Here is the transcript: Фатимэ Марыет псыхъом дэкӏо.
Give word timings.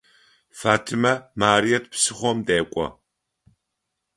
Фатимэ 0.59 1.13
Марыет 1.39 1.85
псыхъом 1.91 2.37
дэкӏо. 2.47 2.87